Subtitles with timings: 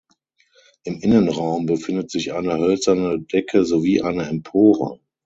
[0.83, 4.99] Im Innenraum befindet sich eine hölzerne Decke sowie eine Empore.